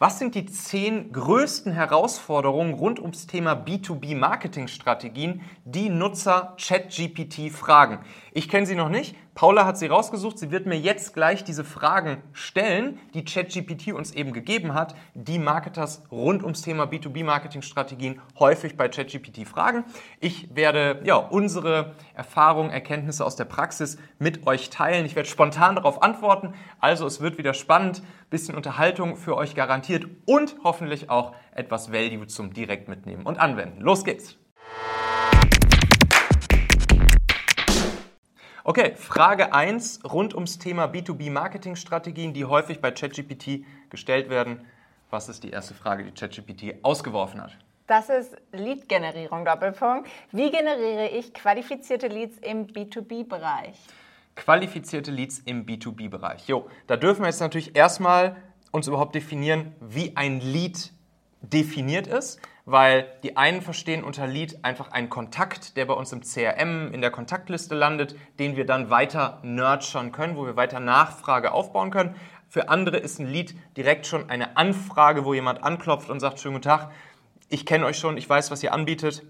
[0.00, 7.98] Was sind die zehn größten Herausforderungen rund ums Thema B2B-Marketing-Strategien, die Nutzer ChatGPT fragen?
[8.30, 9.16] Ich kenne sie noch nicht.
[9.38, 10.36] Paula hat sie rausgesucht.
[10.36, 15.38] Sie wird mir jetzt gleich diese Fragen stellen, die ChatGPT uns eben gegeben hat, die
[15.38, 19.84] Marketers rund ums Thema B2B-Marketing-Strategien häufig bei ChatGPT fragen.
[20.18, 25.06] Ich werde ja, unsere Erfahrungen, Erkenntnisse aus der Praxis mit euch teilen.
[25.06, 26.54] Ich werde spontan darauf antworten.
[26.80, 32.26] Also es wird wieder spannend, bisschen Unterhaltung für euch garantiert und hoffentlich auch etwas Value
[32.26, 33.82] zum direkt mitnehmen und anwenden.
[33.82, 34.36] Los geht's!
[38.68, 44.60] Okay, Frage 1 rund ums Thema B2B-Marketing-Strategien, die häufig bei ChatGPT gestellt werden.
[45.08, 47.56] Was ist die erste Frage, die ChatGPT ausgeworfen hat?
[47.86, 50.10] Das ist Lead-Generierung, Doppelpunkt.
[50.32, 53.78] Wie generiere ich qualifizierte Leads im B2B-Bereich?
[54.36, 56.46] Qualifizierte Leads im B2B-Bereich.
[56.46, 58.36] Jo, da dürfen wir jetzt natürlich erstmal
[58.70, 60.92] uns überhaupt definieren, wie ein Lead
[61.40, 62.38] definiert ist
[62.70, 67.00] weil die einen verstehen unter Lead einfach einen Kontakt, der bei uns im CRM in
[67.00, 72.14] der Kontaktliste landet, den wir dann weiter nurturen können, wo wir weiter Nachfrage aufbauen können.
[72.46, 76.56] Für andere ist ein Lead direkt schon eine Anfrage, wo jemand anklopft und sagt, schönen
[76.56, 76.90] guten Tag,
[77.48, 79.22] ich kenne euch schon, ich weiß, was ihr anbietet,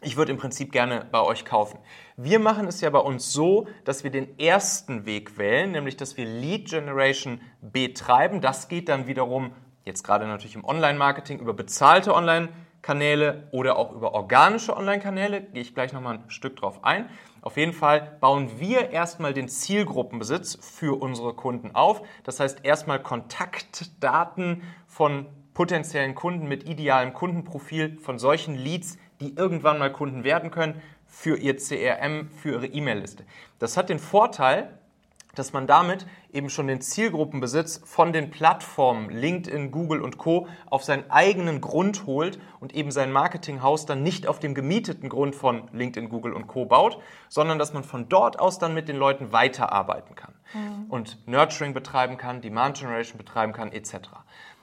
[0.00, 1.78] ich würde im Prinzip gerne bei euch kaufen.
[2.16, 6.16] Wir machen es ja bei uns so, dass wir den ersten Weg wählen, nämlich dass
[6.16, 8.40] wir Lead Generation betreiben.
[8.40, 9.52] Das geht dann wiederum,
[9.84, 12.62] jetzt gerade natürlich im Online-Marketing, über bezahlte Online-Marketing.
[12.82, 15.40] Kanäle oder auch über organische Online-Kanäle.
[15.40, 17.08] Gehe ich gleich nochmal ein Stück drauf ein.
[17.40, 22.02] Auf jeden Fall bauen wir erstmal den Zielgruppenbesitz für unsere Kunden auf.
[22.24, 29.78] Das heißt erstmal Kontaktdaten von potenziellen Kunden mit idealem Kundenprofil, von solchen Leads, die irgendwann
[29.78, 33.24] mal Kunden werden können, für ihr CRM, für ihre E-Mail-Liste.
[33.58, 34.78] Das hat den Vorteil,
[35.34, 40.46] dass man damit eben schon den Zielgruppenbesitz von den Plattformen LinkedIn, Google und Co.
[40.66, 45.34] auf seinen eigenen Grund holt und eben sein Marketinghaus dann nicht auf dem gemieteten Grund
[45.34, 46.66] von LinkedIn, Google und Co.
[46.66, 50.90] baut, sondern dass man von dort aus dann mit den Leuten weiterarbeiten kann mhm.
[50.90, 54.10] und Nurturing betreiben kann, Demand Generation betreiben kann etc.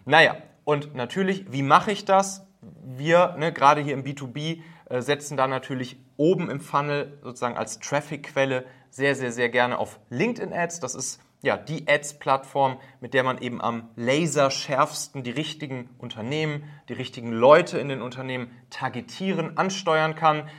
[0.05, 2.45] Naja, und natürlich, wie mache ich das?
[2.61, 7.79] Wir, ne, gerade hier im B2B, äh, setzen da natürlich oben im Funnel sozusagen als
[7.79, 10.79] Traffic-Quelle sehr, sehr, sehr gerne auf LinkedIn Ads.
[10.79, 16.93] Das ist ja die Ads-Plattform, mit der man eben am laserschärfsten die richtigen Unternehmen, die
[16.93, 20.49] richtigen Leute in den Unternehmen targetieren, ansteuern kann.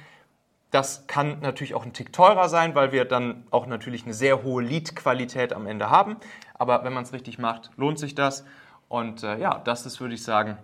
[0.70, 4.42] Das kann natürlich auch ein Tick teurer sein, weil wir dann auch natürlich eine sehr
[4.42, 6.16] hohe Lead-Qualität am Ende haben.
[6.54, 8.44] Aber wenn man es richtig macht, lohnt sich das.
[8.88, 10.56] Und äh, ja, das ist, würde ich sagen,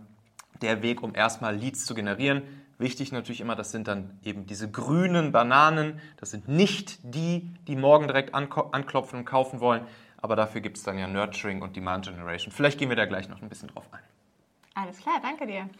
[0.62, 2.42] der Weg, um erstmal Leads zu generieren.
[2.78, 6.00] Wichtig natürlich immer, das sind dann eben diese grünen Bananen.
[6.18, 9.86] Das sind nicht die, die morgen direkt anklopfen und kaufen wollen.
[10.18, 12.52] Aber dafür gibt es dann ja Nurturing und Demand Generation.
[12.52, 14.00] Vielleicht gehen wir da gleich noch ein bisschen drauf ein.
[14.74, 15.70] Alles klar, danke dir.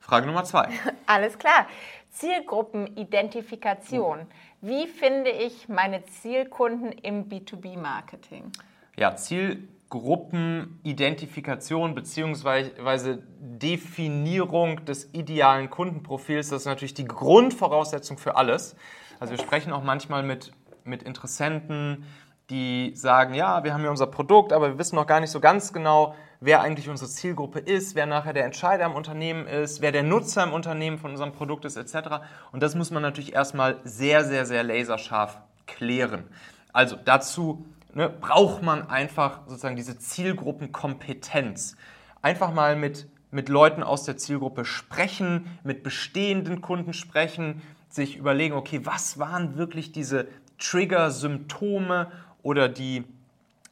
[0.00, 0.68] Frage Nummer zwei.
[1.06, 1.66] Alles klar.
[2.10, 4.26] Zielgruppenidentifikation.
[4.60, 8.52] Wie finde ich meine Zielkunden im B2B-Marketing?
[8.96, 9.77] Ja, Zielgruppen.
[9.90, 13.18] Gruppenidentifikation bzw.
[13.40, 18.76] Definierung des idealen Kundenprofils, das ist natürlich die Grundvoraussetzung für alles.
[19.18, 20.52] Also wir sprechen auch manchmal mit,
[20.84, 22.04] mit Interessenten,
[22.50, 25.40] die sagen, ja, wir haben ja unser Produkt, aber wir wissen noch gar nicht so
[25.40, 29.92] ganz genau, wer eigentlich unsere Zielgruppe ist, wer nachher der Entscheider im Unternehmen ist, wer
[29.92, 32.20] der Nutzer im Unternehmen von unserem Produkt ist, etc.
[32.52, 36.24] Und das muss man natürlich erstmal sehr, sehr, sehr laserscharf klären.
[36.72, 37.66] Also dazu
[37.98, 41.76] ne, braucht man einfach sozusagen diese Zielgruppenkompetenz.
[42.22, 48.54] Einfach mal mit, mit Leuten aus der Zielgruppe sprechen, mit bestehenden Kunden sprechen, sich überlegen,
[48.54, 52.12] okay, was waren wirklich diese Trigger-Symptome
[52.44, 53.02] oder die,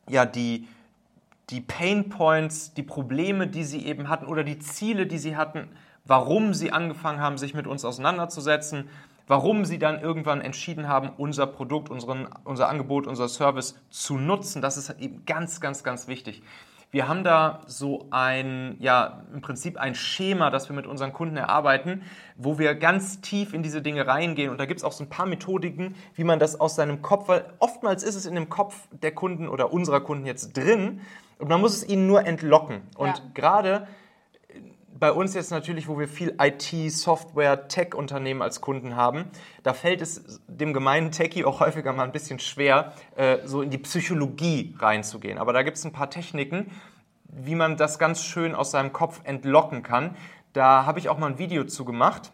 [0.08, 0.66] ja, die,
[1.50, 5.68] die Pain Points, die Probleme, die sie eben hatten oder die Ziele, die sie hatten,
[6.04, 8.88] warum sie angefangen haben, sich mit uns auseinanderzusetzen
[9.26, 14.62] warum sie dann irgendwann entschieden haben, unser Produkt, unseren, unser Angebot, unser Service zu nutzen.
[14.62, 16.42] Das ist eben ganz, ganz, ganz wichtig.
[16.92, 21.36] Wir haben da so ein, ja, im Prinzip ein Schema, das wir mit unseren Kunden
[21.36, 22.02] erarbeiten,
[22.36, 24.50] wo wir ganz tief in diese Dinge reingehen.
[24.50, 27.28] Und da gibt es auch so ein paar Methodiken, wie man das aus seinem Kopf,
[27.28, 31.00] weil oftmals ist es in dem Kopf der Kunden oder unserer Kunden jetzt drin
[31.38, 32.82] und man muss es ihnen nur entlocken.
[32.96, 33.22] Und ja.
[33.34, 33.88] gerade
[34.98, 39.26] bei uns jetzt natürlich, wo wir viel IT, Software, Tech-Unternehmen als Kunden haben,
[39.62, 43.70] da fällt es dem gemeinen Techie auch häufiger mal ein bisschen schwer, äh, so in
[43.70, 45.38] die Psychologie reinzugehen.
[45.38, 46.70] Aber da gibt es ein paar Techniken,
[47.24, 50.16] wie man das ganz schön aus seinem Kopf entlocken kann.
[50.52, 52.32] Da habe ich auch mal ein Video zu gemacht,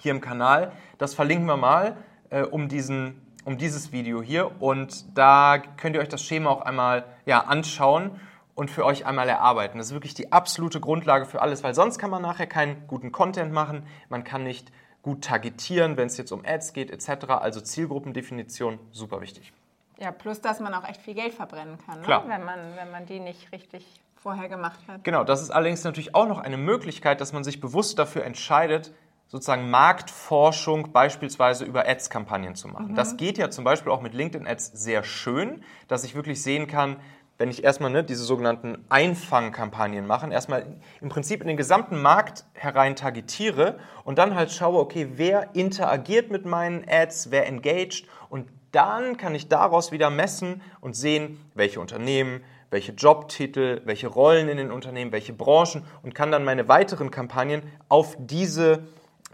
[0.00, 0.72] hier im Kanal.
[0.98, 1.96] Das verlinken wir mal
[2.30, 4.60] äh, um, diesen, um dieses Video hier.
[4.60, 8.18] Und da könnt ihr euch das Schema auch einmal ja, anschauen
[8.54, 9.78] und für euch einmal erarbeiten.
[9.78, 13.12] Das ist wirklich die absolute Grundlage für alles, weil sonst kann man nachher keinen guten
[13.12, 14.72] Content machen, man kann nicht
[15.02, 17.26] gut targetieren, wenn es jetzt um Ads geht etc.
[17.30, 19.52] Also Zielgruppendefinition, super wichtig.
[19.98, 22.22] Ja, plus dass man auch echt viel Geld verbrennen kann, ne?
[22.26, 23.84] Wenn, man, wenn man die nicht richtig
[24.16, 25.04] vorher gemacht hat.
[25.04, 28.92] Genau, das ist allerdings natürlich auch noch eine Möglichkeit, dass man sich bewusst dafür entscheidet,
[29.28, 32.94] sozusagen Marktforschung beispielsweise über Ads-Kampagnen zu machen.
[32.94, 36.96] Das geht ja zum Beispiel auch mit LinkedIn-Ads sehr schön, dass ich wirklich sehen kann,
[37.38, 40.66] wenn ich erstmal ne, diese sogenannten Einfangkampagnen mache, erstmal
[41.00, 46.30] im Prinzip in den gesamten Markt herein targetiere und dann halt schaue, okay, wer interagiert
[46.30, 51.80] mit meinen Ads, wer engaged und dann kann ich daraus wieder messen und sehen, welche
[51.80, 57.10] Unternehmen, welche Jobtitel, welche Rollen in den Unternehmen, welche Branchen und kann dann meine weiteren
[57.10, 58.84] Kampagnen auf diese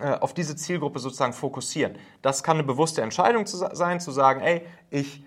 [0.01, 1.95] äh, auf diese Zielgruppe sozusagen fokussieren.
[2.23, 5.23] Das kann eine bewusste Entscheidung sein, zu sagen, ey, ich,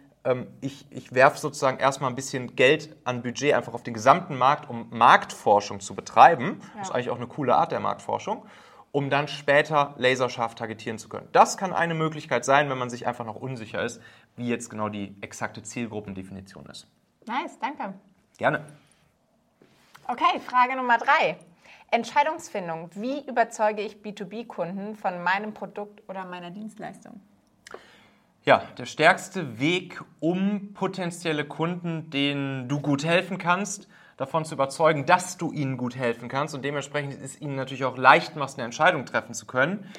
[0.62, 4.70] ich, ich werfe sozusagen erstmal ein bisschen Geld an Budget einfach auf den gesamten Markt,
[4.70, 6.62] um Marktforschung zu betreiben.
[6.62, 6.80] Ja.
[6.80, 8.46] Das ist eigentlich auch eine coole Art der Marktforschung,
[8.94, 11.28] um dann später laserscharf targetieren zu können.
[11.34, 14.02] Das kann eine Möglichkeit sein, wenn man sich einfach noch unsicher ist,
[14.38, 16.88] wie jetzt genau die exakte Zielgruppendefinition ist.
[17.26, 17.94] Nice, danke.
[18.38, 18.66] Gerne.
[20.08, 21.38] Okay, Frage Nummer drei.
[21.92, 22.90] Entscheidungsfindung.
[22.96, 27.22] Wie überzeuge ich B2B-Kunden von meinem Produkt oder meiner Dienstleistung?
[28.46, 33.88] Ja, der stärkste Weg, um potenzielle Kunden, denen du gut helfen kannst,
[34.18, 37.98] davon zu überzeugen, dass du ihnen gut helfen kannst und dementsprechend ist ihnen natürlich auch
[37.98, 39.90] leicht machst, eine Entscheidung treffen zu können,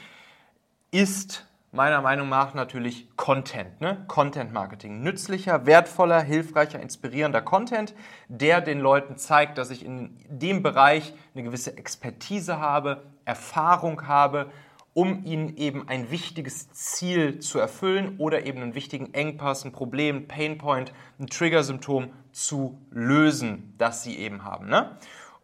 [0.90, 3.80] ist meiner Meinung nach natürlich Content.
[3.80, 4.04] Ne?
[4.08, 5.02] Content Marketing.
[5.02, 7.94] Nützlicher, wertvoller, hilfreicher, inspirierender Content,
[8.28, 14.50] der den Leuten zeigt, dass ich in dem Bereich eine gewisse Expertise habe, Erfahrung habe,
[14.94, 20.16] um ihnen eben ein wichtiges Ziel zu erfüllen oder eben einen wichtigen Engpass, ein Problem,
[20.16, 24.68] ein Painpoint, ein Triggersymptom zu lösen, das sie eben haben.
[24.68, 24.96] Ne?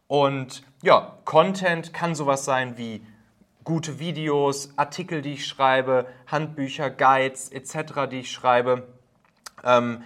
[0.07, 3.05] Und ja, Content kann sowas sein wie
[3.65, 8.89] gute Videos, Artikel, die ich schreibe, Handbücher, Guides etc., die ich schreibe.
[9.65, 10.03] Ähm,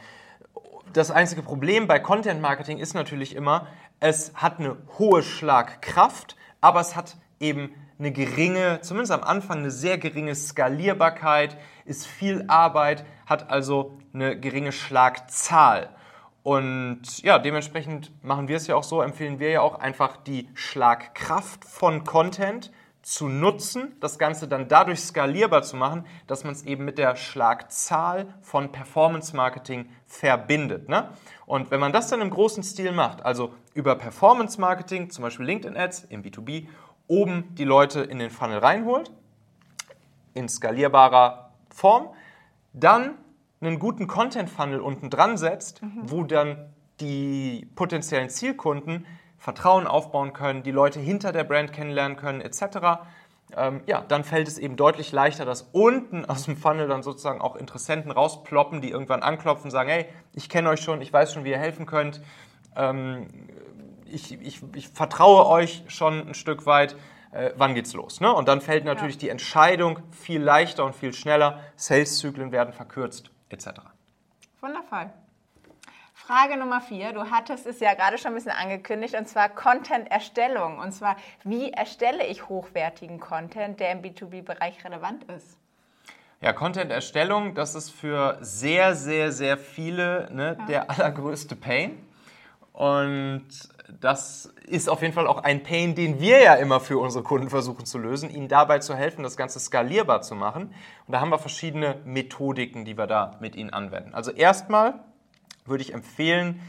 [0.93, 3.67] das einzige Problem bei Content Marketing ist natürlich immer,
[4.01, 9.71] es hat eine hohe Schlagkraft, aber es hat eben eine geringe, zumindest am Anfang eine
[9.71, 15.91] sehr geringe Skalierbarkeit, ist viel Arbeit, hat also eine geringe Schlagzahl.
[16.43, 20.49] Und ja, dementsprechend machen wir es ja auch so, empfehlen wir ja auch einfach die
[20.55, 22.71] Schlagkraft von Content
[23.05, 27.17] zu nutzen, das Ganze dann dadurch skalierbar zu machen, dass man es eben mit der
[27.17, 30.89] Schlagzahl von Performance Marketing verbindet.
[30.89, 31.11] Ne?
[31.45, 35.45] Und wenn man das dann im großen Stil macht, also über Performance Marketing, zum Beispiel
[35.45, 36.69] LinkedIn Ads im B2B,
[37.07, 39.11] oben die Leute in den Funnel reinholt,
[40.33, 42.09] in skalierbarer Form,
[42.73, 43.15] dann
[43.61, 46.03] einen guten Content Funnel unten dran setzt, mhm.
[46.03, 49.07] wo dann die potenziellen Zielkunden
[49.39, 53.03] Vertrauen aufbauen können, die Leute hinter der Brand kennenlernen können, etc.
[53.57, 57.41] Ähm, ja, dann fällt es eben deutlich leichter, dass unten aus dem Funnel dann sozusagen
[57.41, 61.33] auch Interessenten rausploppen, die irgendwann anklopfen und sagen, hey, ich kenne euch schon, ich weiß
[61.35, 62.23] schon, wie ihr helfen könnt,
[62.77, 63.29] ähm,
[64.07, 66.97] ich, ich, ich, vertraue euch schon ein Stück weit,
[67.33, 68.21] äh, wann geht's los?
[68.21, 68.33] Ne?
[68.33, 69.21] Und dann fällt natürlich ja.
[69.21, 73.81] die Entscheidung viel leichter und viel schneller, Saleszyklen werden verkürzt, etc.
[74.61, 75.11] Wundervoll.
[76.27, 77.13] Frage Nummer vier.
[77.13, 80.79] Du hattest es ja gerade schon ein bisschen angekündigt, und zwar Content-Erstellung.
[80.79, 85.59] Und zwar, wie erstelle ich hochwertigen Content, der im B2B-Bereich relevant ist?
[86.41, 90.67] Ja, Content-Erstellung, das ist für sehr, sehr, sehr viele ne, ja.
[90.67, 92.04] der allergrößte Pain.
[92.75, 93.47] Und
[94.01, 97.49] das ist auf jeden Fall auch ein Pain, den wir ja immer für unsere Kunden
[97.49, 100.75] versuchen zu lösen, ihnen dabei zu helfen, das Ganze skalierbar zu machen.
[101.07, 104.13] Und da haben wir verschiedene Methodiken, die wir da mit ihnen anwenden.
[104.13, 104.95] Also erstmal
[105.65, 106.61] würde ich empfehlen,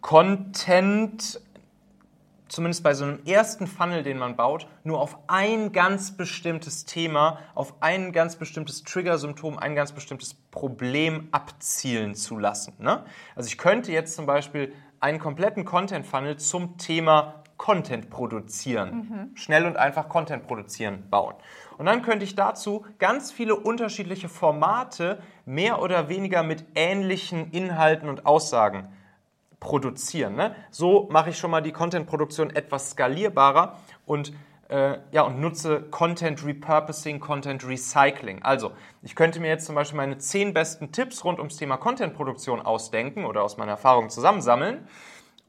[0.00, 1.40] Content,
[2.46, 7.40] zumindest bei so einem ersten Funnel, den man baut, nur auf ein ganz bestimmtes Thema,
[7.56, 12.74] auf ein ganz bestimmtes Trigger-Symptom, ein ganz bestimmtes Problem abzielen zu lassen.
[12.78, 13.04] Ne?
[13.34, 19.36] Also ich könnte jetzt zum Beispiel einen kompletten Content-Funnel zum Thema Content produzieren, mhm.
[19.36, 21.34] schnell und einfach Content produzieren bauen.
[21.76, 28.08] Und dann könnte ich dazu ganz viele unterschiedliche Formate mehr oder weniger mit ähnlichen Inhalten
[28.08, 28.88] und Aussagen
[29.60, 30.36] produzieren.
[30.36, 30.54] Ne?
[30.70, 33.76] So mache ich schon mal die Content-Produktion etwas skalierbarer
[34.06, 34.32] und
[34.70, 38.42] äh, ja, und nutze Content Repurposing, Content Recycling.
[38.42, 38.70] Also,
[39.02, 43.24] ich könnte mir jetzt zum Beispiel meine zehn besten Tipps rund ums Thema Content-Produktion ausdenken
[43.24, 44.86] oder aus meiner Erfahrung zusammensammeln.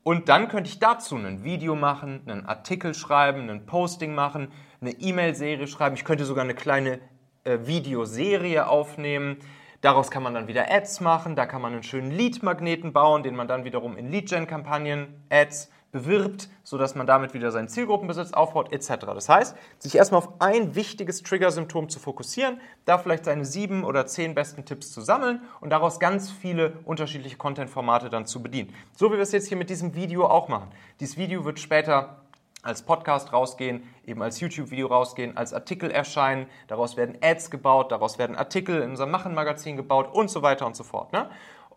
[0.04, 4.52] Und dann könnte ich dazu ein Video machen, einen Artikel schreiben, ein Posting machen,
[4.82, 5.96] eine E-Mail-Serie schreiben.
[5.96, 7.00] Ich könnte sogar eine kleine
[7.44, 9.38] äh, Videoserie aufnehmen.
[9.82, 13.36] Daraus kann man dann wieder Ads machen, da kann man einen schönen Lead-Magneten bauen, den
[13.36, 19.06] man dann wiederum in Lead-Gen-Kampagnen, Ads bewirbt, sodass man damit wieder seinen Zielgruppenbesitz aufbaut, etc.
[19.06, 24.06] Das heißt, sich erstmal auf ein wichtiges Trigger-Symptom zu fokussieren, da vielleicht seine sieben oder
[24.06, 28.74] zehn besten Tipps zu sammeln und daraus ganz viele unterschiedliche Content-Formate dann zu bedienen.
[28.96, 30.70] So wie wir es jetzt hier mit diesem Video auch machen.
[31.00, 32.22] Dieses Video wird später
[32.64, 38.20] als Podcast rausgehen, eben als YouTube-Video rausgehen, als Artikel erscheinen, daraus werden Ads gebaut, daraus
[38.20, 41.12] werden Artikel in unserem Machen-Magazin gebaut und so weiter und so fort.
[41.12, 41.30] Ne?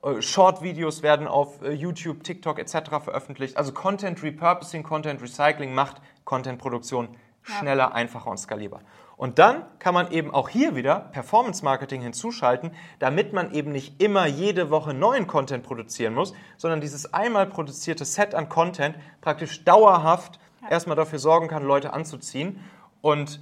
[0.04, 2.90] Äh, Short-Videos werden auf äh, YouTube, TikTok etc.
[3.02, 3.56] veröffentlicht.
[3.56, 7.08] Also Content Repurposing, Content Recycling macht Content-Produktion
[7.42, 8.80] schneller, einfacher und skalierbar.
[9.16, 14.02] Und dann kann man eben auch hier wieder Performance Marketing hinzuschalten, damit man eben nicht
[14.02, 19.62] immer jede Woche neuen Content produzieren muss, sondern dieses einmal produzierte Set an Content praktisch
[19.64, 20.70] dauerhaft ja.
[20.70, 22.61] erstmal dafür sorgen kann, Leute anzuziehen.
[23.02, 23.40] Und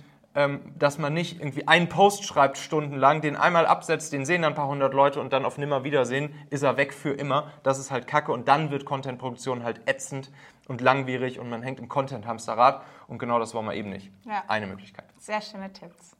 [0.79, 4.57] dass man nicht irgendwie einen Post schreibt stundenlang, den einmal absetzt, den sehen dann ein
[4.57, 7.51] paar hundert Leute und dann auf Nimmerwiedersehen ist er weg für immer.
[7.63, 10.31] Das ist halt Kacke und dann wird Contentproduktion halt ätzend
[10.69, 14.11] und langwierig und man hängt im Content-Hamsterrad und genau das wollen wir eben nicht.
[14.25, 14.43] Ja.
[14.49, 15.05] Eine Möglichkeit.
[15.19, 16.17] Sehr schöne Tipps.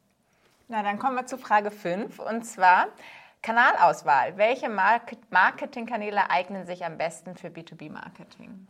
[0.69, 2.89] Na, dann kommen wir zu Frage 5 und zwar
[3.41, 4.37] Kanalauswahl.
[4.37, 8.67] Welche Marketingkanäle eignen sich am besten für B2B-Marketing?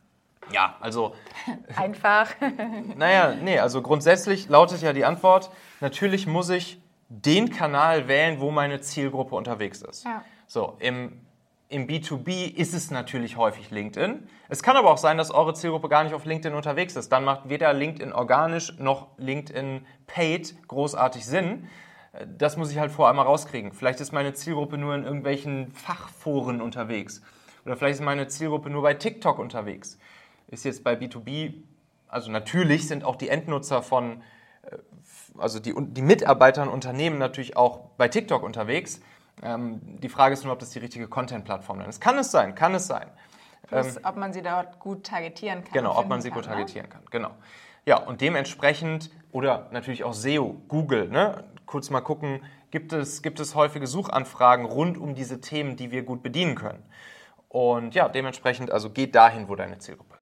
[0.51, 1.15] Ja, also.
[1.77, 2.31] Einfach.
[2.97, 8.51] naja, nee, also grundsätzlich lautet ja die Antwort: natürlich muss ich den Kanal wählen, wo
[8.51, 10.05] meine Zielgruppe unterwegs ist.
[10.05, 10.25] Ja.
[10.47, 11.21] So, im,
[11.69, 14.29] im B2B ist es natürlich häufig LinkedIn.
[14.49, 17.11] Es kann aber auch sein, dass eure Zielgruppe gar nicht auf LinkedIn unterwegs ist.
[17.13, 21.69] Dann macht weder LinkedIn organisch noch LinkedIn paid großartig Sinn.
[22.39, 23.73] Das muss ich halt vorher einmal rauskriegen.
[23.73, 27.23] Vielleicht ist meine Zielgruppe nur in irgendwelchen Fachforen unterwegs.
[27.65, 29.99] Oder vielleicht ist meine Zielgruppe nur bei TikTok unterwegs
[30.53, 31.55] ist jetzt bei B2B,
[32.09, 34.23] also natürlich sind auch die Endnutzer von,
[34.71, 34.77] äh,
[35.39, 39.01] also die, die Mitarbeiter in Unternehmen natürlich auch bei TikTok unterwegs.
[39.43, 42.01] Ähm, die Frage ist nur, ob das die richtige Content-Plattform ist.
[42.01, 43.09] Kann es sein, kann es sein.
[43.67, 45.73] Plus, ähm, ob man sie dort gut targetieren kann.
[45.73, 46.55] Genau, ob man sie kann, gut ne?
[46.55, 47.31] targetieren kann, genau.
[47.87, 51.45] Ja, und dementsprechend, oder natürlich auch SEO, Google, ne?
[51.65, 56.03] kurz mal gucken, gibt es, gibt es häufige Suchanfragen rund um diese Themen, die wir
[56.03, 56.85] gut bedienen können.
[57.49, 60.22] Und ja, dementsprechend, also geht dahin, wo deine Zielgruppe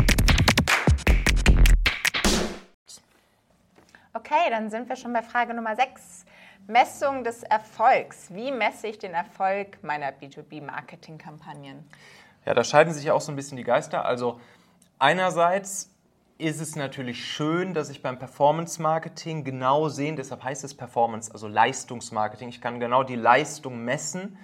[4.13, 6.25] Okay, dann sind wir schon bei Frage Nummer 6.
[6.67, 8.33] Messung des Erfolgs.
[8.33, 11.87] Wie messe ich den Erfolg meiner B2B-Marketing-Kampagnen?
[12.45, 14.03] Ja, da scheiden sich auch so ein bisschen die Geister.
[14.03, 14.41] Also
[14.99, 15.91] einerseits
[16.37, 21.31] ist es natürlich schön, dass ich beim Performance Marketing genau sehen, deshalb heißt es Performance,
[21.31, 22.49] also Leistungsmarketing.
[22.49, 24.37] Ich kann genau die Leistung messen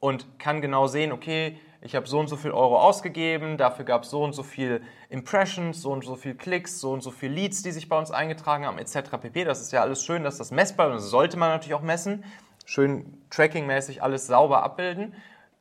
[0.00, 4.02] und kann genau sehen, okay, ich habe so und so viel Euro ausgegeben, dafür gab
[4.02, 7.30] es so und so viel Impressions, so und so viel Klicks, so und so viel
[7.30, 9.10] Leads, die sich bei uns eingetragen haben, etc.
[9.20, 9.44] pp.
[9.44, 12.24] Das ist ja alles schön, dass das messbar ist das sollte man natürlich auch messen.
[12.64, 15.14] Schön trackingmäßig alles sauber abbilden.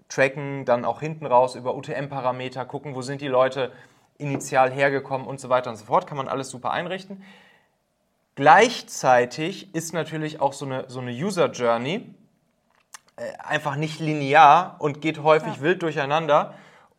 [0.10, 3.72] Tracken dann auch hinten raus über UTM-Parameter, gucken, wo sind die Leute
[4.18, 6.08] initial hergekommen und so weiter und so fort.
[6.08, 7.24] Kann man alles super einrichten.
[8.36, 12.14] Gleichzeitig ist natürlich auch so eine, so eine User Journey
[13.40, 15.62] einfach nicht linear und geht häufig ja.
[15.62, 16.54] wild durcheinander.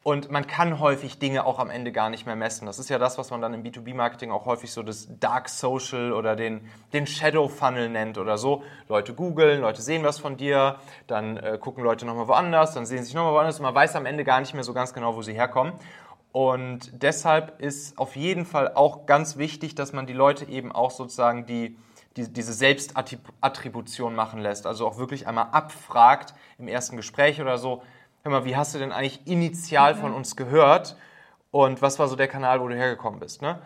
[0.04, 2.64] Und man kann häufig Dinge auch am Ende gar nicht mehr messen.
[2.64, 6.12] Das ist ja das, was man dann im B2B-Marketing auch häufig so das Dark Social
[6.12, 6.62] oder den,
[6.94, 8.62] den Shadow Funnel nennt oder so.
[8.88, 10.76] Leute googeln, Leute sehen was von dir,
[11.08, 13.96] dann äh, gucken Leute nochmal woanders, dann sehen sie sich nochmal woanders und man weiß
[13.96, 15.74] am Ende gar nicht mehr so ganz genau, wo sie herkommen.
[16.32, 20.90] Und deshalb ist auf jeden Fall auch ganz wichtig, dass man die Leute eben auch
[20.90, 21.76] sozusagen die,
[22.16, 24.66] die, diese Selbstattribution machen lässt.
[24.66, 27.82] Also auch wirklich einmal abfragt im ersten Gespräch oder so,
[28.22, 30.96] hör mal, wie hast du denn eigentlich initial von uns gehört
[31.50, 33.42] und was war so der Kanal, wo du hergekommen bist?
[33.42, 33.58] Ne?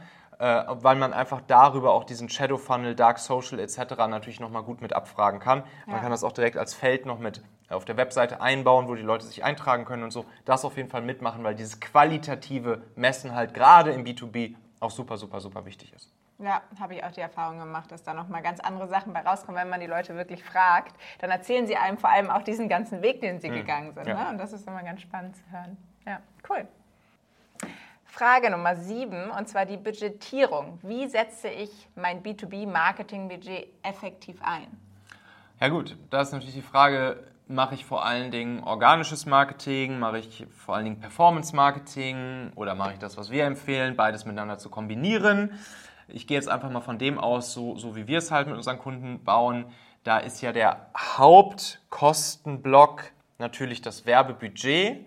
[0.42, 3.78] äh, weil man einfach darüber auch diesen Shadow Funnel, Dark Social etc.
[4.08, 5.62] natürlich nochmal gut mit abfragen kann.
[5.86, 6.02] Man Ja.
[6.02, 9.24] kann das auch direkt als Feld noch mit auf der Webseite einbauen, wo die Leute
[9.24, 10.24] sich eintragen können und so.
[10.44, 15.16] Das auf jeden Fall mitmachen, weil dieses qualitative Messen halt gerade im B2B auch super,
[15.16, 16.10] super, super wichtig ist.
[16.38, 19.60] Ja, habe ich auch die Erfahrung gemacht, dass da nochmal ganz andere Sachen bei rauskommen,
[19.60, 20.96] wenn man die Leute wirklich fragt.
[21.20, 24.08] Dann erzählen sie einem vor allem auch diesen ganzen Weg, den sie gegangen sind.
[24.08, 24.24] ja.
[24.24, 24.30] Ne?
[24.30, 25.76] Und das ist immer ganz spannend zu hören.
[26.06, 26.20] Ja,
[26.50, 26.66] cool.
[28.12, 30.78] Frage Nummer sieben, und zwar die Budgetierung.
[30.82, 34.66] Wie setze ich mein B2B-Marketing-Budget effektiv ein?
[35.60, 40.18] Ja gut, da ist natürlich die Frage, mache ich vor allen Dingen organisches Marketing, mache
[40.18, 44.68] ich vor allen Dingen Performance-Marketing oder mache ich das, was wir empfehlen, beides miteinander zu
[44.68, 45.58] kombinieren.
[46.08, 48.56] Ich gehe jetzt einfach mal von dem aus, so, so wie wir es halt mit
[48.56, 49.66] unseren Kunden bauen.
[50.04, 55.06] Da ist ja der Hauptkostenblock natürlich das Werbebudget,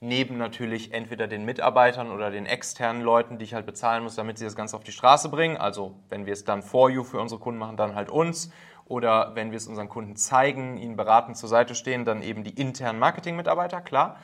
[0.00, 4.38] neben natürlich entweder den Mitarbeitern oder den externen Leuten, die ich halt bezahlen muss, damit
[4.38, 5.56] sie das Ganze auf die Straße bringen.
[5.56, 8.50] Also wenn wir es dann for you für unsere Kunden machen, dann halt uns.
[8.84, 12.50] Oder wenn wir es unseren Kunden zeigen, ihnen beratend zur Seite stehen, dann eben die
[12.50, 14.16] internen Marketing-Mitarbeiter, klar.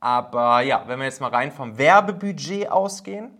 [0.00, 3.30] Aber ja, wenn wir jetzt mal rein vom Werbebudget ausgehen,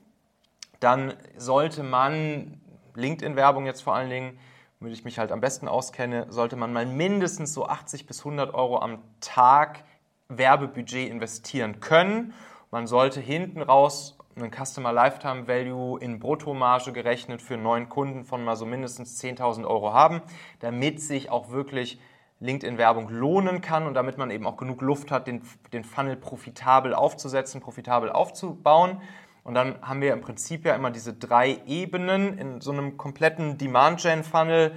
[0.85, 2.61] dann sollte man,
[2.95, 4.39] LinkedIn-Werbung jetzt vor allen Dingen,
[4.79, 8.53] womit ich mich halt am besten auskenne, sollte man mal mindestens so 80 bis 100
[8.55, 9.85] Euro am Tag
[10.29, 12.35] Werbebudget investieren können.
[12.71, 18.45] Man sollte hinten raus einen Customer Lifetime Value in Bruttomarge gerechnet für neuen Kunden von
[18.45, 20.23] mal so mindestens 10.000 Euro haben,
[20.61, 22.01] damit sich auch wirklich
[22.41, 26.95] LinkedIn-Werbung lohnen kann und damit man eben auch genug Luft hat, den, den Funnel profitabel
[26.95, 29.01] aufzusetzen, profitabel aufzubauen.
[29.45, 33.59] Und dann haben wir im Prinzip ja immer diese drei Ebenen in so einem kompletten
[33.59, 34.75] Demand-Gen-Funnel.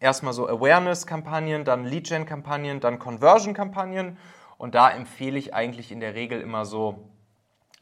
[0.00, 4.18] Erstmal so Awareness-Kampagnen, dann Lead-Gen-Kampagnen, dann Conversion-Kampagnen.
[4.58, 7.10] Und da empfehle ich eigentlich in der Regel immer so,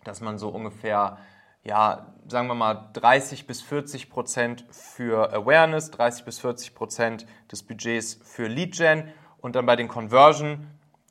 [0.05, 1.17] dass man so ungefähr,
[1.65, 7.63] ja, sagen wir mal 30 bis 40 Prozent für Awareness, 30 bis 40 Prozent des
[7.63, 9.89] Budgets für Lead-Gen und dann bei den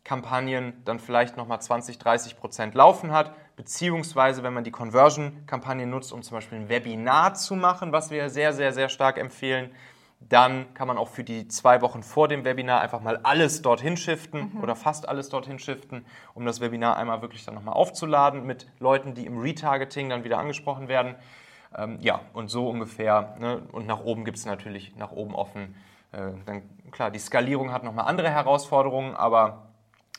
[0.05, 3.33] Conversion-Kampagnen dann vielleicht nochmal 20, 30 Prozent laufen hat.
[3.55, 8.29] Beziehungsweise, wenn man die Conversion-Kampagne nutzt, um zum Beispiel ein Webinar zu machen, was wir
[8.29, 9.71] sehr, sehr, sehr stark empfehlen,
[10.19, 13.97] dann kann man auch für die zwei Wochen vor dem Webinar einfach mal alles dorthin
[13.97, 18.67] shiften oder fast alles dorthin shiften, um das Webinar einmal wirklich dann nochmal aufzuladen mit
[18.79, 21.15] Leuten, die im Retargeting dann wieder angesprochen werden.
[21.77, 23.35] Ähm, ja, und so ungefähr.
[23.39, 23.61] Ne?
[23.71, 25.75] Und nach oben gibt es natürlich nach oben offen.
[26.11, 29.64] Äh, dann, klar, die Skalierung hat nochmal andere Herausforderungen, aber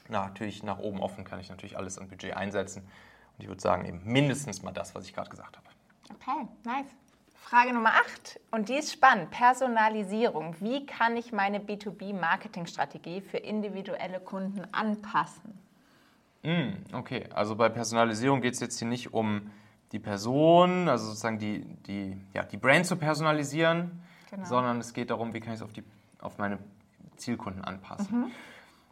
[0.09, 2.83] natürlich nach oben offen kann ich natürlich alles an Budget einsetzen.
[2.83, 5.67] Und ich würde sagen, eben mindestens mal das, was ich gerade gesagt habe.
[6.15, 6.87] Okay, nice.
[7.35, 9.31] Frage Nummer 8 und die ist spannend.
[9.31, 10.57] Personalisierung.
[10.61, 15.57] Wie kann ich meine B2B-Marketingstrategie für individuelle Kunden anpassen?
[16.93, 19.51] Okay, also bei Personalisierung geht es jetzt hier nicht um
[19.91, 24.45] die Person, also sozusagen die, die, ja, die Brand zu personalisieren, Genau.
[24.45, 25.83] sondern es geht darum, wie kann ich es auf, die-
[26.21, 26.59] auf meine
[27.17, 28.33] Zielkunden anpassen.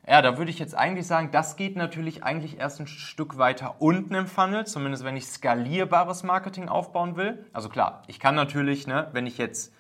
[0.06, 3.76] Ja, da würde ich jetzt eigentlich sagen, das geht natürlich eigentlich erst ein Stück weiter
[3.78, 7.46] unten im Funnel, zumindest wenn ich skalierbares Marketing aufbauen will.
[7.52, 9.72] Also klar, ich kann natürlich, ne, wenn ich jetzt,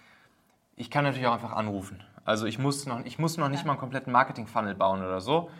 [0.76, 2.02] ich kann natürlich auch einfach anrufen.
[2.24, 5.50] Also ich muss noch, ich muss noch nicht mal einen kompletten Marketing-Funnel bauen oder so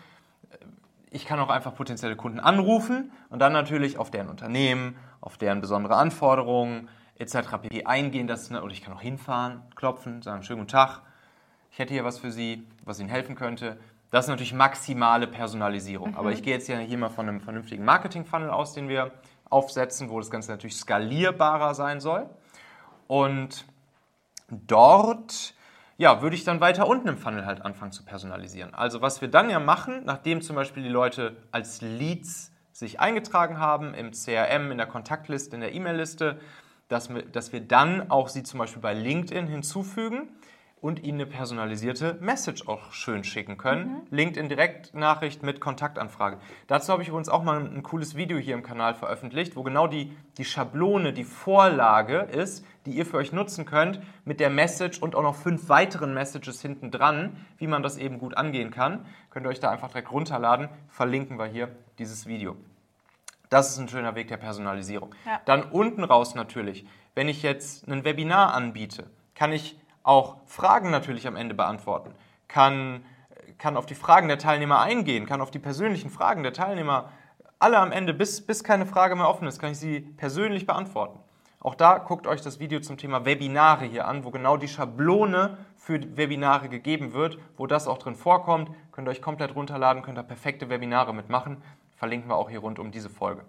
[1.15, 5.61] ich kann auch einfach potenzielle Kunden anrufen und dann natürlich auf deren Unternehmen, auf deren
[5.61, 7.37] besondere Anforderungen etc.
[7.61, 7.85] pp.
[7.85, 8.27] eingehen.
[8.27, 11.01] Dass, ne, oder ich kann auch hinfahren, klopfen, sagen, schönen guten Tag,
[11.71, 13.77] ich hätte hier was für Sie, was Ihnen helfen könnte.
[14.15, 16.15] Das ist natürlich maximale Personalisierung.
[16.15, 19.11] Aber ich gehe jetzt ja hier mal von einem vernünftigen Marketing-Funnel aus, den wir
[19.49, 22.29] aufsetzen, wo das Ganze natürlich skalierbarer sein soll.
[23.07, 23.65] Und
[24.49, 25.53] dort
[25.97, 28.73] ja, würde ich dann weiter unten im Funnel halt anfangen zu personalisieren.
[28.73, 33.59] Also was wir dann ja machen, nachdem zum Beispiel die Leute als Leads sich eingetragen
[33.59, 36.39] haben im CRM, in der Kontaktliste, in der E-Mail-Liste,
[36.87, 40.29] dass wir, dass wir dann auch sie zum Beispiel bei LinkedIn hinzufügen
[40.81, 44.05] und ihnen eine personalisierte Message auch schön schicken können.
[44.11, 46.37] LinkedIn Direktnachricht mit Kontaktanfrage.
[46.67, 49.87] Dazu habe ich übrigens auch mal ein cooles Video hier im Kanal veröffentlicht, wo genau
[49.87, 54.99] die, die Schablone, die Vorlage ist, die ihr für euch nutzen könnt, mit der Message
[55.01, 59.05] und auch noch fünf weiteren Messages hinten dran, wie man das eben gut angehen kann.
[59.31, 60.69] Könnt ihr euch da einfach direkt runterladen.
[60.89, 62.55] Verlinken wir hier dieses Video.
[63.49, 65.15] Das ist ein schöner Weg der Personalisierung.
[65.25, 65.41] Ja.
[65.45, 71.27] Dann unten raus natürlich, wenn ich jetzt ein Webinar anbiete, kann ich auch Fragen natürlich
[71.27, 72.13] am Ende beantworten,
[72.47, 73.03] kann,
[73.57, 77.11] kann auf die Fragen der Teilnehmer eingehen, kann auf die persönlichen Fragen der Teilnehmer
[77.57, 81.19] alle am Ende, bis, bis keine Frage mehr offen ist, kann ich sie persönlich beantworten.
[81.59, 85.57] Auch da guckt euch das Video zum Thema Webinare hier an, wo genau die Schablone
[85.75, 88.69] für Webinare gegeben wird, wo das auch drin vorkommt.
[88.91, 91.63] Könnt ihr euch komplett runterladen, könnt ihr perfekte Webinare mitmachen.
[91.95, 93.43] Verlinken wir auch hier rund um diese Folge.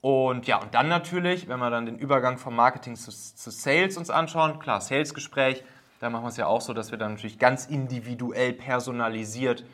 [0.00, 3.96] Und ja, und dann natürlich, wenn wir dann den Übergang vom Marketing zu, zu Sales
[3.96, 5.64] uns anschauen, klar, Salesgespräch,
[6.00, 9.64] da machen wir es ja auch so, dass wir dann natürlich ganz individuell personalisiert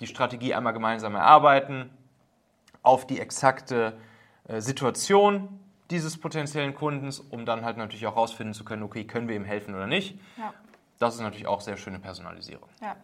[0.00, 1.90] die Strategie einmal gemeinsam erarbeiten,
[2.82, 3.94] auf die exakte
[4.46, 9.28] äh, Situation dieses potenziellen Kundens, um dann halt natürlich auch herausfinden zu können, okay, können
[9.28, 10.18] wir ihm helfen oder nicht.
[10.36, 10.52] Ja.
[10.98, 12.68] Das ist natürlich auch sehr schöne Personalisierung.
[12.80, 12.96] Ja.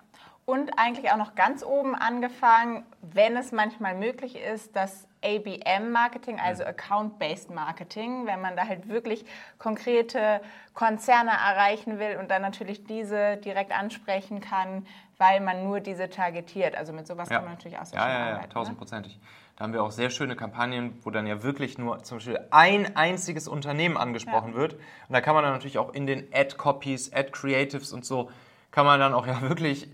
[0.44, 6.64] Und eigentlich auch noch ganz oben angefangen, wenn es manchmal möglich ist, das ABM-Marketing, also
[6.64, 9.24] Account-Based Marketing, wenn man da halt wirklich
[9.58, 10.40] konkrete
[10.74, 14.84] Konzerne erreichen will und dann natürlich diese direkt ansprechen kann,
[15.18, 16.74] weil man nur diese targetiert.
[16.74, 17.36] Also mit sowas ja.
[17.36, 18.40] kann man natürlich auch sehr ja, schön ja, arbeiten.
[18.40, 18.52] Ja, ne?
[18.52, 19.16] tausendprozentig.
[19.16, 19.22] Ne?
[19.62, 22.96] Da haben wir auch sehr schöne Kampagnen, wo dann ja wirklich nur zum Beispiel ein
[22.96, 24.58] einziges Unternehmen angesprochen ja.
[24.58, 24.74] wird.
[24.74, 28.28] Und da kann man dann natürlich auch in den Ad-Copies, Ad-Creatives und so,
[28.72, 29.88] kann man dann auch ja wirklich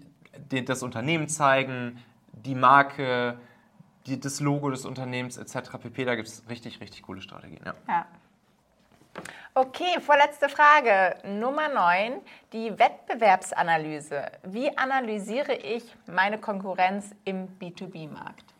[0.48, 2.02] das Unternehmen zeigen,
[2.32, 3.38] die Marke,
[4.06, 5.72] die, das Logo des Unternehmens etc.
[5.78, 6.06] pp.
[6.06, 7.60] Da gibt es richtig, richtig coole Strategien.
[7.66, 7.74] Ja.
[7.88, 8.06] ja.
[9.52, 11.14] Okay, vorletzte Frage.
[11.28, 12.22] Nummer 9,
[12.54, 14.32] die Wettbewerbsanalyse.
[14.44, 18.54] Wie analysiere ich meine Konkurrenz im B2B-Markt?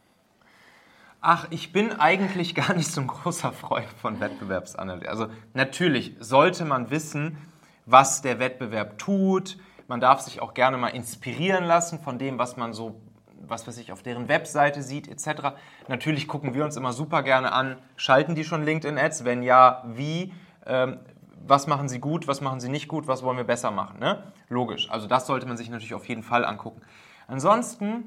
[1.21, 5.09] Ach, ich bin eigentlich gar nicht so ein großer Freund von Wettbewerbsanalyse.
[5.09, 7.39] Also natürlich sollte man wissen,
[7.87, 12.59] was der Wettbewerb tut, man darf sich auch gerne mal inspirieren lassen von dem, was
[12.59, 13.01] man so,
[13.41, 15.55] was weiß ich, auf deren Webseite sieht, etc.
[15.89, 19.25] Natürlich gucken wir uns immer super gerne an, schalten die schon LinkedIn-Ads?
[19.25, 20.35] Wenn ja, wie?
[20.67, 20.99] Ähm,
[21.47, 23.99] was machen sie gut, was machen sie nicht gut, was wollen wir besser machen?
[23.99, 24.23] Ne?
[24.51, 24.91] Logisch.
[24.91, 26.83] Also das sollte man sich natürlich auf jeden Fall angucken.
[27.27, 28.05] Ansonsten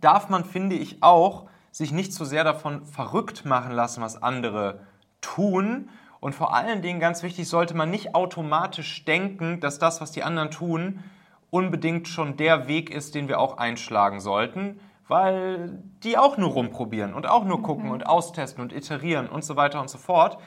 [0.00, 4.80] darf man, finde ich, auch sich nicht so sehr davon verrückt machen lassen, was andere
[5.20, 5.88] tun
[6.20, 10.24] und vor allen Dingen, ganz wichtig, sollte man nicht automatisch denken, dass das, was die
[10.24, 11.04] anderen tun,
[11.50, 17.14] unbedingt schon der Weg ist, den wir auch einschlagen sollten, weil die auch nur rumprobieren
[17.14, 17.92] und auch nur gucken mhm.
[17.92, 20.38] und austesten und iterieren und so weiter und so fort.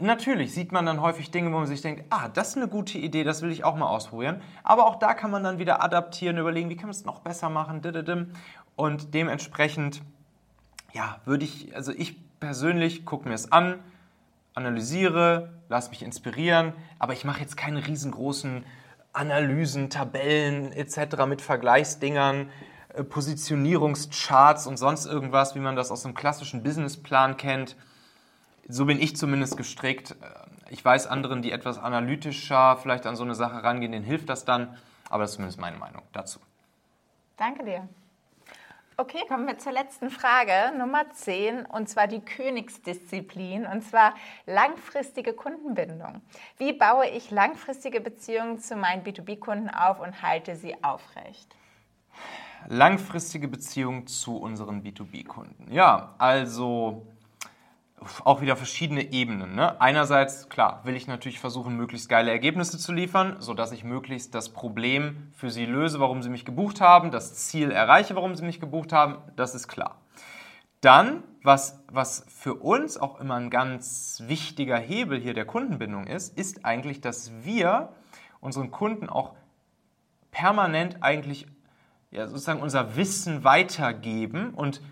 [0.00, 2.96] Natürlich sieht man dann häufig Dinge, wo man sich denkt, ah, das ist eine gute
[2.96, 4.40] Idee, das will ich auch mal ausprobieren.
[4.64, 7.50] Aber auch da kann man dann wieder adaptieren, überlegen, wie kann man es noch besser
[7.50, 7.82] machen.
[8.74, 10.00] Und dementsprechend,
[10.92, 13.78] ja, würde ich, also ich persönlich gucke mir es an,
[14.54, 18.64] analysiere, lass mich inspirieren, aber ich mache jetzt keine riesengroßen
[19.12, 21.26] Analysen, Tabellen etc.
[21.26, 22.50] mit Vergleichsdingern,
[22.94, 27.76] äh, Positionierungscharts und sonst irgendwas, wie man das aus einem klassischen Businessplan kennt.
[28.68, 30.12] So bin ich zumindest gestrickt.
[30.12, 30.14] Äh,
[30.70, 34.44] ich weiß anderen, die etwas analytischer vielleicht an so eine Sache rangehen, denen hilft das
[34.44, 34.76] dann,
[35.10, 36.40] aber das ist zumindest meine Meinung dazu.
[37.36, 37.88] Danke dir.
[38.98, 45.32] Okay, kommen wir zur letzten Frage, Nummer 10, und zwar die Königsdisziplin, und zwar langfristige
[45.32, 46.20] Kundenbindung.
[46.58, 51.56] Wie baue ich langfristige Beziehungen zu meinen B2B-Kunden auf und halte sie aufrecht?
[52.68, 55.72] Langfristige Beziehungen zu unseren B2B-Kunden.
[55.72, 57.06] Ja, also
[58.24, 59.54] auch wieder verschiedene Ebenen.
[59.54, 59.80] Ne?
[59.80, 64.50] Einerseits, klar, will ich natürlich versuchen, möglichst geile Ergebnisse zu liefern, sodass ich möglichst das
[64.50, 68.60] Problem für sie löse, warum sie mich gebucht haben, das Ziel erreiche, warum sie mich
[68.60, 70.00] gebucht haben, das ist klar.
[70.80, 76.36] Dann, was, was für uns auch immer ein ganz wichtiger Hebel hier der Kundenbindung ist,
[76.36, 77.90] ist eigentlich, dass wir
[78.40, 79.34] unseren Kunden auch
[80.32, 81.46] permanent eigentlich
[82.10, 84.82] ja, sozusagen unser Wissen weitergeben und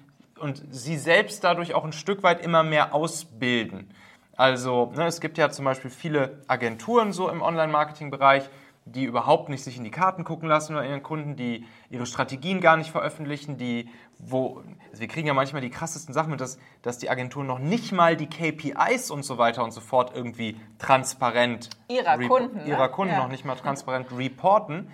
[0.40, 3.90] und sie selbst dadurch auch ein Stück weit immer mehr ausbilden.
[4.36, 8.48] Also ne, es gibt ja zum Beispiel viele Agenturen so im Online-Marketing-Bereich,
[8.86, 12.60] die überhaupt nicht sich in die Karten gucken lassen oder ihren Kunden, die ihre Strategien
[12.60, 16.58] gar nicht veröffentlichen, die, wo, also wir kriegen ja manchmal die krassesten Sachen mit, dass,
[16.82, 20.58] dass die Agenturen noch nicht mal die KPIs und so weiter und so fort irgendwie
[20.78, 22.90] transparent ihrer Kunden, ihrer ne?
[22.90, 23.20] Kunden ja.
[23.20, 24.90] noch nicht mal transparent reporten.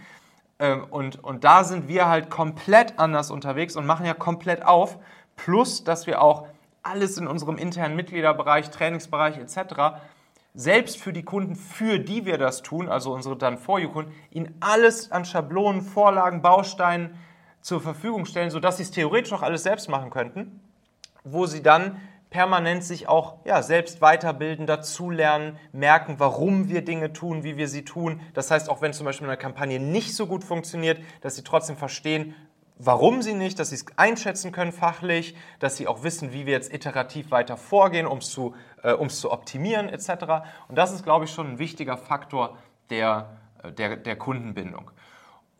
[0.59, 4.98] Ähm, und, und da sind wir halt komplett anders unterwegs und machen ja komplett auf
[5.37, 6.46] plus dass wir auch
[6.83, 9.99] alles in unserem internen Mitgliederbereich, Trainingsbereich etc.
[10.55, 14.55] selbst für die Kunden, für die wir das tun, also unsere dann For You-Kunden, ihnen
[14.61, 17.18] alles an Schablonen, Vorlagen, Bausteinen
[17.61, 20.61] zur Verfügung stellen, sodass sie es theoretisch auch alles selbst machen könnten,
[21.25, 27.44] wo sie dann permanent sich auch ja, selbst weiterbilden, dazulernen, merken, warum wir Dinge tun,
[27.44, 28.20] wie wir sie tun.
[28.35, 31.77] Das heißt, auch wenn zum Beispiel eine Kampagne nicht so gut funktioniert, dass sie trotzdem
[31.77, 32.35] verstehen,
[32.79, 36.53] warum sie nicht, dass sie es einschätzen können fachlich, dass sie auch wissen, wie wir
[36.53, 40.45] jetzt iterativ weiter vorgehen, um es zu, äh, zu optimieren etc.
[40.69, 42.57] Und das ist, glaube ich, schon ein wichtiger Faktor
[42.91, 43.31] der,
[43.62, 44.91] äh, der, der Kundenbindung.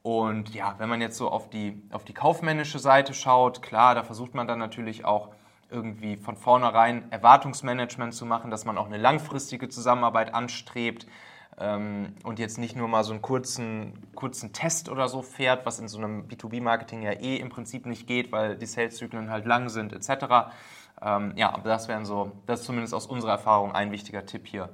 [0.03, 4.05] Und ja, wenn man jetzt so auf die, auf die kaufmännische Seite schaut, klar, da
[4.05, 5.31] versucht man dann natürlich auch
[5.69, 11.09] irgendwie von vornherein Erwartungsmanagement zu machen, dass man auch eine langfristige Zusammenarbeit anstrebt,
[11.59, 15.88] und jetzt nicht nur mal so einen kurzen, kurzen Test oder so fährt, was in
[15.88, 19.95] so einem B2B-Marketing ja eh im Prinzip nicht geht, weil die Saleszyklen halt lang sind
[19.95, 20.53] etc.
[21.01, 24.47] Ähm, ja, aber das wären so, das ist zumindest aus unserer Erfahrung ein wichtiger Tipp
[24.47, 24.69] hier.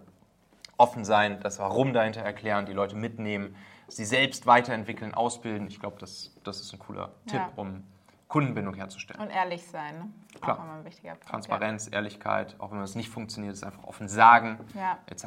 [0.77, 3.55] Offen sein, das Warum dahinter erklären, die Leute mitnehmen,
[3.87, 5.69] sie selbst weiterentwickeln, ausbilden.
[5.69, 7.53] Ich glaube, das, das ist ein cooler Tipp, Ja.
[7.55, 7.85] um
[8.27, 9.21] Kundenbindung herzustellen.
[9.21, 9.99] Und ehrlich sein.
[9.99, 10.41] Ne?
[10.41, 10.59] Klar.
[10.59, 11.29] Auch immer ein wichtiger Punkt.
[11.29, 14.99] Transparenz, Ehrlichkeit, auch wenn es nicht funktioniert, ist einfach offen sagen, Ja.
[15.07, 15.27] etc.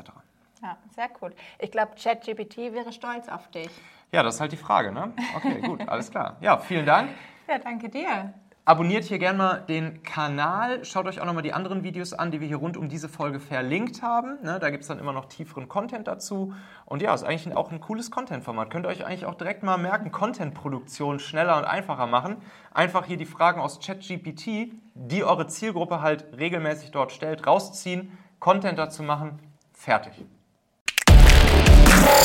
[0.66, 1.32] Ja, sehr cool.
[1.60, 3.70] Ich glaube, ChatGPT wäre stolz auf dich.
[4.12, 5.14] Ja, das ist halt die Frage, ne?
[5.36, 6.38] Okay, gut, alles klar.
[6.42, 7.12] Ja, vielen Dank.
[7.48, 8.34] Ja, danke dir.
[8.68, 10.84] Abonniert hier gerne mal den Kanal.
[10.84, 13.40] Schaut euch auch nochmal die anderen Videos an, die wir hier rund um diese Folge
[13.40, 14.42] verlinkt haben.
[14.42, 16.56] Ne, da gibt es dann immer noch tieferen Content dazu.
[16.86, 18.72] Und ja, ist eigentlich auch ein cooles Content-Format.
[18.72, 22.38] Könnt ihr euch eigentlich auch direkt mal merken, Content-Produktion schneller und einfacher machen.
[22.74, 28.80] Einfach hier die Fragen aus ChatGPT, die eure Zielgruppe halt regelmäßig dort stellt, rausziehen, Content
[28.80, 29.38] dazu machen,
[29.74, 30.26] fertig.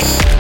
[0.01, 0.40] Bye.